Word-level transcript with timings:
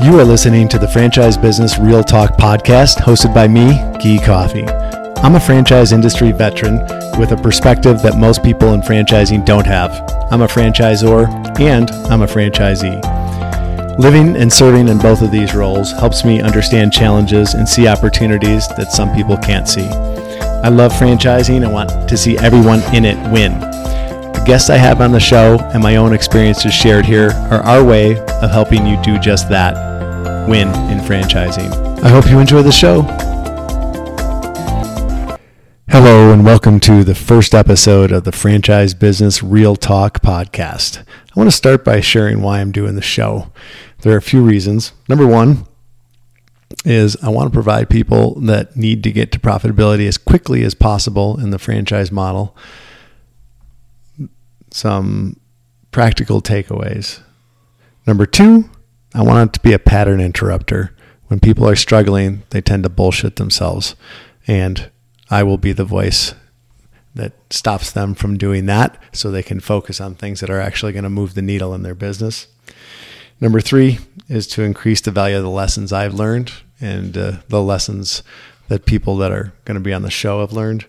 You 0.00 0.16
are 0.20 0.24
listening 0.24 0.68
to 0.68 0.78
the 0.78 0.86
Franchise 0.86 1.36
Business 1.36 1.76
Real 1.76 2.04
Talk 2.04 2.36
podcast 2.36 2.98
hosted 2.98 3.34
by 3.34 3.48
me, 3.48 3.72
Guy 3.98 4.24
Coffee. 4.24 4.64
I'm 5.24 5.34
a 5.34 5.40
franchise 5.40 5.90
industry 5.90 6.30
veteran 6.30 6.78
with 7.18 7.32
a 7.32 7.40
perspective 7.42 8.00
that 8.02 8.16
most 8.16 8.44
people 8.44 8.74
in 8.74 8.80
franchising 8.80 9.44
don't 9.44 9.66
have. 9.66 9.90
I'm 10.30 10.42
a 10.42 10.46
franchisor 10.46 11.26
and 11.58 11.90
I'm 12.12 12.22
a 12.22 12.28
franchisee. 12.28 13.02
Living 13.98 14.36
and 14.36 14.52
serving 14.52 14.86
in 14.86 14.98
both 14.98 15.20
of 15.20 15.32
these 15.32 15.52
roles 15.52 15.90
helps 15.90 16.24
me 16.24 16.40
understand 16.40 16.92
challenges 16.92 17.54
and 17.54 17.68
see 17.68 17.88
opportunities 17.88 18.68
that 18.68 18.92
some 18.92 19.12
people 19.16 19.36
can't 19.36 19.68
see. 19.68 19.88
I 20.62 20.68
love 20.68 20.92
franchising 20.92 21.64
and 21.64 21.72
want 21.72 22.08
to 22.08 22.16
see 22.16 22.38
everyone 22.38 22.82
in 22.94 23.04
it 23.04 23.16
win. 23.32 23.58
The 23.58 24.44
guests 24.46 24.70
I 24.70 24.76
have 24.76 25.00
on 25.00 25.10
the 25.10 25.18
show 25.18 25.58
and 25.74 25.82
my 25.82 25.96
own 25.96 26.12
experiences 26.12 26.72
shared 26.72 27.04
here 27.04 27.32
are 27.50 27.64
our 27.64 27.82
way 27.82 28.16
of 28.20 28.52
helping 28.52 28.86
you 28.86 28.96
do 29.02 29.18
just 29.18 29.48
that 29.48 29.87
win 30.48 30.68
in 30.90 30.98
franchising. 31.00 31.70
I 32.02 32.08
hope 32.08 32.30
you 32.30 32.38
enjoy 32.38 32.62
the 32.62 32.72
show. 32.72 33.02
Hello, 35.90 36.32
and 36.32 36.42
welcome 36.42 36.80
to 36.80 37.04
the 37.04 37.14
first 37.14 37.54
episode 37.54 38.12
of 38.12 38.24
the 38.24 38.32
Franchise 38.32 38.94
Business 38.94 39.42
Real 39.42 39.76
Talk 39.76 40.22
podcast. 40.22 41.00
I 41.00 41.32
want 41.36 41.48
to 41.48 41.56
start 41.56 41.84
by 41.84 42.00
sharing 42.00 42.40
why 42.40 42.60
I'm 42.60 42.72
doing 42.72 42.94
the 42.94 43.02
show. 43.02 43.52
There 44.00 44.14
are 44.14 44.18
a 44.18 44.22
few 44.22 44.42
reasons. 44.42 44.92
Number 45.06 45.26
one 45.26 45.66
is 46.86 47.16
I 47.22 47.28
want 47.28 47.50
to 47.50 47.54
provide 47.54 47.90
people 47.90 48.40
that 48.40 48.74
need 48.74 49.02
to 49.02 49.12
get 49.12 49.32
to 49.32 49.38
profitability 49.38 50.08
as 50.08 50.16
quickly 50.16 50.64
as 50.64 50.74
possible 50.74 51.38
in 51.38 51.50
the 51.50 51.58
franchise 51.58 52.10
model 52.10 52.56
some 54.70 55.38
practical 55.90 56.40
takeaways. 56.40 57.20
Number 58.06 58.26
two, 58.26 58.70
I 59.18 59.22
want 59.22 59.50
it 59.50 59.52
to 59.54 59.60
be 59.60 59.72
a 59.72 59.80
pattern 59.80 60.20
interrupter. 60.20 60.94
When 61.26 61.40
people 61.40 61.68
are 61.68 61.74
struggling, 61.74 62.44
they 62.50 62.60
tend 62.60 62.84
to 62.84 62.88
bullshit 62.88 63.34
themselves. 63.34 63.96
And 64.46 64.92
I 65.28 65.42
will 65.42 65.58
be 65.58 65.72
the 65.72 65.84
voice 65.84 66.36
that 67.16 67.32
stops 67.50 67.90
them 67.90 68.14
from 68.14 68.38
doing 68.38 68.66
that 68.66 68.96
so 69.12 69.32
they 69.32 69.42
can 69.42 69.58
focus 69.58 70.00
on 70.00 70.14
things 70.14 70.38
that 70.38 70.50
are 70.50 70.60
actually 70.60 70.92
going 70.92 71.02
to 71.02 71.10
move 71.10 71.34
the 71.34 71.42
needle 71.42 71.74
in 71.74 71.82
their 71.82 71.96
business. 71.96 72.46
Number 73.40 73.60
three 73.60 73.98
is 74.28 74.46
to 74.48 74.62
increase 74.62 75.00
the 75.00 75.10
value 75.10 75.36
of 75.36 75.42
the 75.42 75.50
lessons 75.50 75.92
I've 75.92 76.14
learned 76.14 76.52
and 76.80 77.18
uh, 77.18 77.32
the 77.48 77.60
lessons 77.60 78.22
that 78.68 78.86
people 78.86 79.16
that 79.16 79.32
are 79.32 79.52
going 79.64 79.74
to 79.74 79.80
be 79.80 79.92
on 79.92 80.02
the 80.02 80.10
show 80.10 80.42
have 80.42 80.52
learned. 80.52 80.86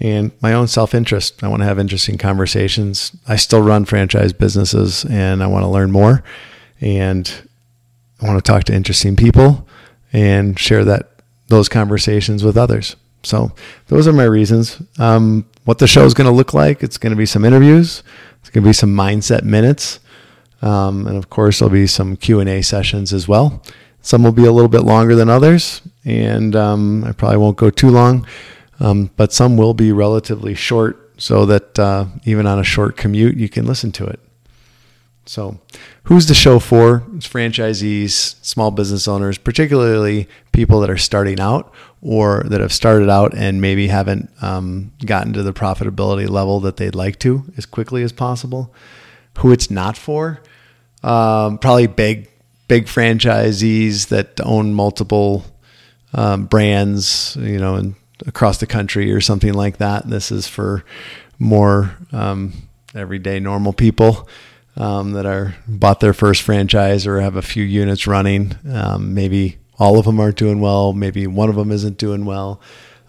And 0.00 0.32
my 0.42 0.52
own 0.52 0.68
self 0.68 0.94
interest. 0.94 1.42
I 1.42 1.48
want 1.48 1.62
to 1.62 1.66
have 1.66 1.78
interesting 1.78 2.18
conversations. 2.18 3.16
I 3.26 3.36
still 3.36 3.62
run 3.62 3.86
franchise 3.86 4.34
businesses 4.34 5.06
and 5.06 5.42
I 5.42 5.46
want 5.46 5.62
to 5.62 5.68
learn 5.68 5.90
more. 5.90 6.22
And 6.80 7.48
I 8.20 8.26
want 8.26 8.44
to 8.44 8.52
talk 8.52 8.64
to 8.64 8.74
interesting 8.74 9.16
people 9.16 9.68
and 10.12 10.58
share 10.58 10.84
that 10.84 11.10
those 11.48 11.68
conversations 11.68 12.44
with 12.44 12.56
others. 12.56 12.96
So 13.22 13.52
those 13.88 14.06
are 14.06 14.12
my 14.12 14.24
reasons. 14.24 14.80
Um, 14.98 15.46
what 15.64 15.78
the 15.78 15.86
show 15.86 16.04
is 16.04 16.14
going 16.14 16.26
to 16.26 16.32
look 16.32 16.54
like? 16.54 16.82
It's 16.82 16.98
going 16.98 17.10
to 17.10 17.16
be 17.16 17.26
some 17.26 17.44
interviews. 17.44 18.02
It's 18.40 18.50
going 18.50 18.62
to 18.62 18.68
be 18.68 18.72
some 18.72 18.94
mindset 18.94 19.42
minutes, 19.42 20.00
um, 20.62 21.06
and 21.06 21.16
of 21.16 21.28
course 21.28 21.58
there'll 21.58 21.72
be 21.72 21.86
some 21.86 22.16
Q 22.16 22.40
and 22.40 22.48
A 22.48 22.62
sessions 22.62 23.12
as 23.12 23.26
well. 23.26 23.62
Some 24.00 24.22
will 24.22 24.32
be 24.32 24.46
a 24.46 24.52
little 24.52 24.68
bit 24.68 24.82
longer 24.82 25.14
than 25.14 25.28
others, 25.28 25.82
and 26.04 26.54
um, 26.54 27.04
I 27.04 27.12
probably 27.12 27.38
won't 27.38 27.56
go 27.56 27.68
too 27.68 27.90
long. 27.90 28.26
Um, 28.80 29.10
but 29.16 29.32
some 29.32 29.56
will 29.56 29.74
be 29.74 29.90
relatively 29.90 30.54
short, 30.54 31.12
so 31.20 31.44
that 31.46 31.78
uh, 31.78 32.06
even 32.24 32.46
on 32.46 32.58
a 32.58 32.64
short 32.64 32.96
commute, 32.96 33.36
you 33.36 33.48
can 33.48 33.66
listen 33.66 33.90
to 33.92 34.06
it. 34.06 34.20
So, 35.26 35.58
who's 36.08 36.26
the 36.26 36.34
show 36.34 36.58
for? 36.58 37.04
It's 37.16 37.28
franchisees, 37.28 38.42
small 38.42 38.70
business 38.70 39.06
owners, 39.06 39.36
particularly 39.36 40.26
people 40.52 40.80
that 40.80 40.88
are 40.88 40.96
starting 40.96 41.38
out 41.38 41.70
or 42.00 42.44
that 42.46 42.62
have 42.62 42.72
started 42.72 43.10
out 43.10 43.34
and 43.36 43.60
maybe 43.60 43.88
haven't 43.88 44.30
um, 44.40 44.90
gotten 45.04 45.34
to 45.34 45.42
the 45.42 45.52
profitability 45.52 46.26
level 46.26 46.60
that 46.60 46.78
they'd 46.78 46.94
like 46.94 47.18
to 47.18 47.44
as 47.58 47.66
quickly 47.66 48.02
as 48.02 48.12
possible. 48.12 48.72
Who 49.40 49.52
it's 49.52 49.70
not 49.70 49.98
for? 49.98 50.40
Um, 51.02 51.58
probably 51.58 51.86
big, 51.88 52.30
big 52.68 52.86
franchisees 52.86 54.08
that 54.08 54.40
own 54.40 54.72
multiple 54.72 55.44
um, 56.14 56.46
brands, 56.46 57.36
you 57.38 57.58
know, 57.58 57.74
and 57.74 57.94
across 58.26 58.56
the 58.56 58.66
country 58.66 59.12
or 59.12 59.20
something 59.20 59.52
like 59.52 59.76
that. 59.76 60.08
This 60.08 60.32
is 60.32 60.48
for 60.48 60.86
more 61.38 61.98
um, 62.12 62.54
everyday 62.94 63.40
normal 63.40 63.74
people 63.74 64.26
um, 64.78 65.12
that 65.12 65.26
are 65.26 65.56
bought 65.66 66.00
their 66.00 66.14
first 66.14 66.42
franchise 66.42 67.06
or 67.06 67.20
have 67.20 67.36
a 67.36 67.42
few 67.42 67.64
units 67.64 68.06
running. 68.06 68.56
Um, 68.72 69.12
maybe 69.12 69.58
all 69.78 69.98
of 69.98 70.06
them 70.06 70.20
aren't 70.20 70.36
doing 70.36 70.60
well. 70.60 70.92
Maybe 70.92 71.26
one 71.26 71.50
of 71.50 71.56
them 71.56 71.70
isn't 71.70 71.98
doing 71.98 72.24
well. 72.24 72.60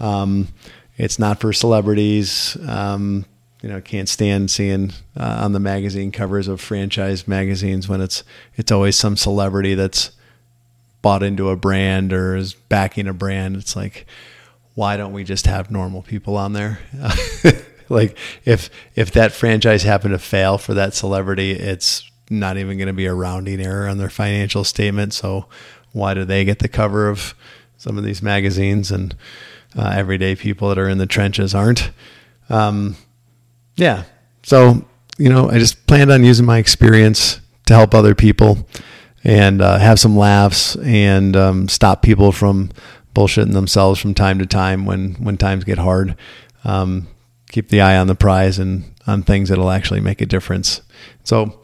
Um, 0.00 0.48
it's 0.96 1.18
not 1.18 1.40
for 1.40 1.52
celebrities. 1.52 2.56
Um, 2.66 3.26
you 3.62 3.68
know, 3.68 3.80
can't 3.80 4.08
stand 4.08 4.50
seeing 4.50 4.92
uh, 5.16 5.40
on 5.40 5.52
the 5.52 5.60
magazine 5.60 6.12
covers 6.12 6.46
of 6.46 6.60
franchise 6.60 7.26
magazines 7.26 7.88
when 7.88 8.00
it's 8.00 8.22
it's 8.54 8.70
always 8.70 8.96
some 8.96 9.16
celebrity 9.16 9.74
that's 9.74 10.12
bought 11.02 11.22
into 11.22 11.50
a 11.50 11.56
brand 11.56 12.12
or 12.12 12.36
is 12.36 12.54
backing 12.54 13.08
a 13.08 13.12
brand. 13.12 13.56
It's 13.56 13.74
like, 13.74 14.06
why 14.74 14.96
don't 14.96 15.12
we 15.12 15.24
just 15.24 15.46
have 15.46 15.70
normal 15.70 16.02
people 16.02 16.36
on 16.36 16.52
there? 16.52 16.78
like 17.88 18.16
if 18.44 18.70
if 18.94 19.10
that 19.12 19.32
franchise 19.32 19.82
happened 19.82 20.12
to 20.12 20.18
fail 20.18 20.58
for 20.58 20.74
that 20.74 20.94
celebrity, 20.94 21.52
it's 21.52 22.08
not 22.30 22.56
even 22.56 22.76
going 22.76 22.88
to 22.88 22.92
be 22.92 23.06
a 23.06 23.14
rounding 23.14 23.60
error 23.60 23.88
on 23.88 23.98
their 23.98 24.10
financial 24.10 24.64
statement. 24.64 25.14
So 25.14 25.46
why 25.92 26.14
do 26.14 26.24
they 26.24 26.44
get 26.44 26.58
the 26.58 26.68
cover 26.68 27.08
of 27.08 27.34
some 27.76 27.96
of 27.98 28.04
these 28.04 28.22
magazines 28.22 28.90
and 28.90 29.14
uh, 29.76 29.92
everyday 29.94 30.34
people 30.34 30.68
that 30.68 30.78
are 30.78 30.88
in 30.88 30.98
the 30.98 31.06
trenches 31.06 31.54
aren't? 31.54 31.90
Um, 32.48 32.96
yeah. 33.76 34.04
So 34.42 34.84
you 35.18 35.28
know, 35.28 35.50
I 35.50 35.58
just 35.58 35.86
planned 35.86 36.10
on 36.10 36.24
using 36.24 36.46
my 36.46 36.58
experience 36.58 37.40
to 37.66 37.74
help 37.74 37.94
other 37.94 38.14
people 38.14 38.66
and 39.24 39.60
uh, 39.60 39.78
have 39.78 39.98
some 39.98 40.16
laughs 40.16 40.76
and 40.76 41.36
um, 41.36 41.68
stop 41.68 42.02
people 42.02 42.32
from 42.32 42.70
bullshitting 43.14 43.54
themselves 43.54 43.98
from 43.98 44.14
time 44.14 44.38
to 44.38 44.46
time 44.46 44.84
when 44.84 45.14
when 45.14 45.36
times 45.36 45.64
get 45.64 45.78
hard. 45.78 46.16
Um, 46.64 47.08
keep 47.56 47.70
the 47.70 47.80
eye 47.80 47.96
on 47.96 48.06
the 48.06 48.14
prize 48.14 48.58
and 48.58 48.84
on 49.06 49.22
things 49.22 49.48
that'll 49.48 49.70
actually 49.70 49.98
make 49.98 50.20
a 50.20 50.26
difference. 50.26 50.82
So 51.24 51.58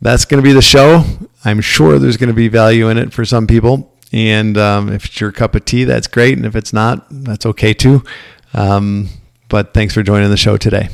that's 0.00 0.24
going 0.24 0.42
to 0.42 0.44
be 0.44 0.52
the 0.52 0.60
show. 0.60 1.04
I'm 1.44 1.60
sure 1.60 2.00
there's 2.00 2.16
going 2.16 2.28
to 2.28 2.34
be 2.34 2.48
value 2.48 2.88
in 2.88 2.98
it 2.98 3.12
for 3.12 3.24
some 3.24 3.46
people. 3.46 3.94
And 4.12 4.58
um, 4.58 4.92
if 4.92 5.04
it's 5.04 5.20
your 5.20 5.30
cup 5.30 5.54
of 5.54 5.64
tea, 5.64 5.84
that's 5.84 6.08
great. 6.08 6.36
And 6.36 6.44
if 6.44 6.56
it's 6.56 6.72
not, 6.72 7.06
that's 7.08 7.46
okay 7.46 7.72
too. 7.72 8.02
Um, 8.52 9.10
but 9.48 9.72
thanks 9.74 9.94
for 9.94 10.02
joining 10.02 10.28
the 10.28 10.36
show 10.36 10.56
today. 10.56 10.88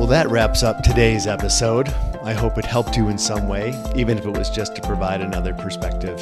Well, 0.00 0.08
that 0.08 0.28
wraps 0.30 0.64
up 0.64 0.82
today's 0.82 1.28
episode. 1.28 1.90
I 2.24 2.32
hope 2.32 2.58
it 2.58 2.64
helped 2.64 2.96
you 2.96 3.08
in 3.08 3.18
some 3.18 3.46
way, 3.46 3.68
even 3.94 4.18
if 4.18 4.26
it 4.26 4.36
was 4.36 4.50
just 4.50 4.74
to 4.74 4.82
provide 4.82 5.20
another 5.20 5.54
perspective. 5.54 6.18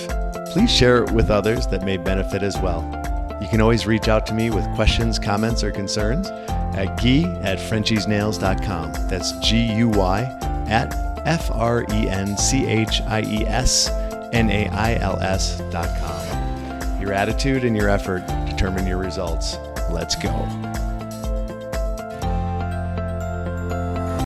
Please 0.52 0.70
share 0.70 1.02
it 1.02 1.10
with 1.12 1.30
others 1.30 1.66
that 1.68 1.82
may 1.82 1.96
benefit 1.96 2.42
as 2.42 2.58
well. 2.58 3.07
You 3.40 3.48
can 3.48 3.60
always 3.60 3.86
reach 3.86 4.08
out 4.08 4.26
to 4.26 4.34
me 4.34 4.50
with 4.50 4.66
questions, 4.74 5.18
comments, 5.18 5.62
or 5.62 5.70
concerns 5.70 6.28
at 6.28 6.96
guy 6.96 7.24
at 7.42 7.58
frenchiesnails.com. 7.58 8.92
That's 9.08 9.32
G 9.38 9.72
U 9.74 9.88
Y 9.88 10.22
at 10.68 10.94
F 11.26 11.50
R 11.50 11.84
E 11.92 12.08
N 12.08 12.36
C 12.36 12.66
H 12.66 13.00
I 13.02 13.22
E 13.22 13.46
S 13.46 13.90
N 14.32 14.50
A 14.50 14.68
I 14.68 14.94
L 14.94 15.18
S.com. 15.20 17.00
Your 17.00 17.12
attitude 17.12 17.64
and 17.64 17.76
your 17.76 17.88
effort 17.88 18.26
determine 18.46 18.86
your 18.86 18.98
results. 18.98 19.56
Let's 19.90 20.14
go. 20.14 20.77